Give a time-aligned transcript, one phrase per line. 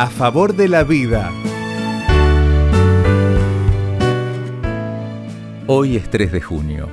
[0.00, 1.32] A favor de la vida.
[5.66, 6.88] Hoy es 3 de junio.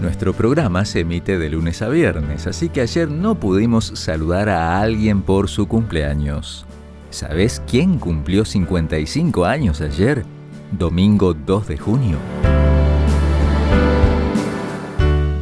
[0.00, 4.80] Nuestro programa se emite de lunes a viernes, así que ayer no pudimos saludar a
[4.80, 6.66] alguien por su cumpleaños.
[7.10, 10.24] ¿Sabes quién cumplió 55 años ayer?
[10.70, 12.18] Domingo 2 de junio.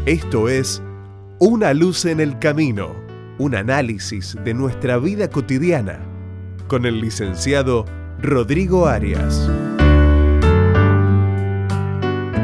[0.07, 0.83] Esto es
[1.39, 2.95] Una luz en el camino,
[3.37, 6.14] un análisis de nuestra vida cotidiana,
[6.69, 7.85] con el licenciado
[8.21, 9.51] Rodrigo Arias.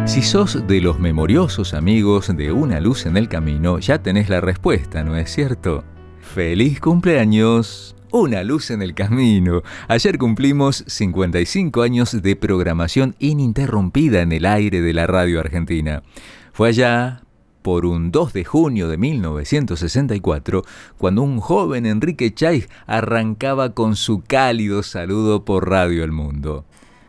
[0.07, 4.41] Si sos de los memoriosos amigos de Una luz en el camino, ya tenés la
[4.41, 5.85] respuesta, ¿no es cierto?
[6.21, 7.95] ¡Feliz cumpleaños!
[8.13, 9.63] Una luz en el camino.
[9.87, 16.03] Ayer cumplimos 55 años de programación ininterrumpida en el aire de la radio argentina.
[16.53, 17.23] Fue allá,
[17.63, 20.63] por un 2 de junio de 1964,
[20.99, 26.65] cuando un joven Enrique Chay arrancaba con su cálido saludo por Radio El Mundo.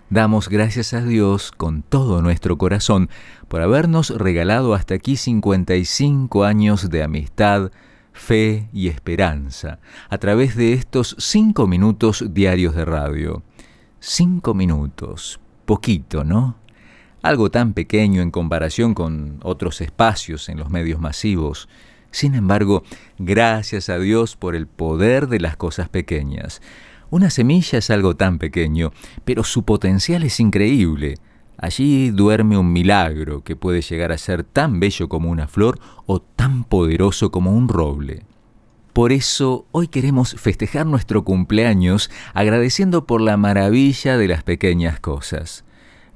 [0.10, 3.10] Damos gracias a Dios con todo nuestro corazón
[3.48, 7.72] por habernos regalado hasta aquí 55 años de amistad,
[8.12, 9.80] fe y esperanza
[10.10, 13.42] a través de estos cinco minutos diarios de radio.
[14.02, 16.58] Cinco minutos, poquito, ¿no?
[17.22, 21.70] Algo tan pequeño en comparación con otros espacios en los medios masivos.
[22.12, 22.84] Sin embargo,
[23.18, 26.62] gracias a Dios por el poder de las cosas pequeñas.
[27.10, 28.92] Una semilla es algo tan pequeño,
[29.26, 31.18] pero su potencial es increíble.
[31.58, 36.22] Allí duerme un milagro que puede llegar a ser tan bello como una flor o
[36.22, 38.24] tan poderoso como un roble.
[38.94, 45.64] Por eso hoy queremos festejar nuestro cumpleaños agradeciendo por la maravilla de las pequeñas cosas.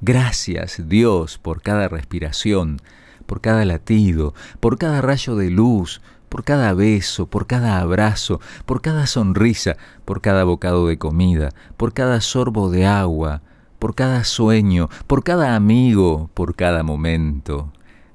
[0.02, 2.80] Gracias Dios por cada respiración,
[3.26, 8.82] por cada latido, por cada rayo de luz, por cada beso, por cada abrazo, por
[8.82, 13.42] cada sonrisa, por cada bocado de comida, por cada sorbo de agua,
[13.80, 17.72] por cada sueño, por cada amigo, por cada momento.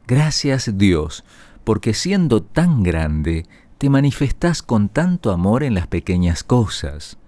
[0.06, 1.24] Gracias Dios,
[1.64, 3.46] porque siendo tan grande,
[3.78, 7.19] te manifestás con tanto amor en las pequeñas cosas.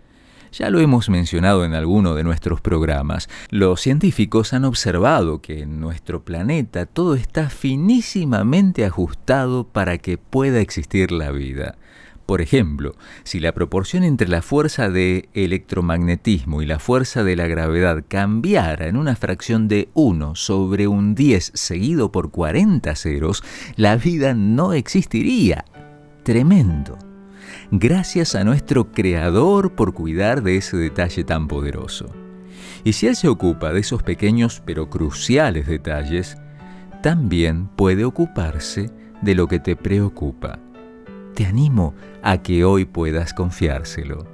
[0.52, 3.30] Ya lo hemos mencionado en alguno de nuestros programas.
[3.48, 10.60] Los científicos han observado que en nuestro planeta todo está finísimamente ajustado para que pueda
[10.60, 11.76] existir la vida.
[12.26, 17.46] Por ejemplo, si la proporción entre la fuerza de electromagnetismo y la fuerza de la
[17.46, 23.42] gravedad cambiara en una fracción de 1 sobre un 10 seguido por 40 ceros,
[23.76, 25.64] la vida no existiría.
[26.24, 26.98] Tremendo
[27.70, 32.06] gracias a nuestro Creador por cuidar de ese detalle tan poderoso.
[32.84, 36.36] Y si Él se ocupa de esos pequeños pero cruciales detalles,
[37.02, 38.90] también puede ocuparse
[39.22, 40.58] de lo que te preocupa.
[41.34, 44.26] Te animo a que hoy puedas confiárselo.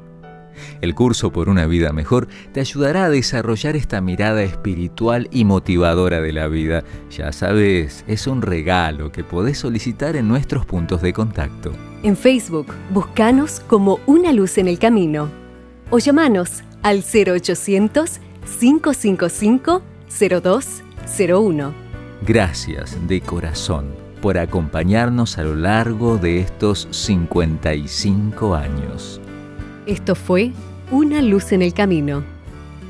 [0.80, 6.20] El curso por una vida mejor te ayudará a desarrollar esta mirada espiritual y motivadora
[6.20, 6.82] de la vida.
[7.10, 11.72] Ya sabes, es un regalo que podés solicitar en nuestros puntos de contacto.
[12.04, 15.28] En Facebook, buscanos como Una Luz en el Camino
[15.90, 18.20] o llamanos al 0800
[18.60, 21.74] 555 0201.
[22.24, 23.86] Gracias de corazón
[24.22, 29.20] por acompañarnos a lo largo de estos 55 años.
[29.86, 30.52] Esto fue
[30.92, 32.22] Una luz en el camino.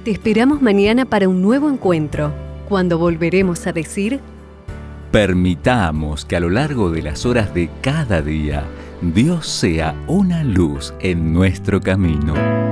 [0.04, 2.30] Te esperamos mañana para un nuevo encuentro,
[2.68, 4.20] cuando volveremos a decir...
[5.10, 8.64] Permitamos que a lo largo de las horas de cada día,
[9.00, 12.67] Dios sea una luz en nuestro camino.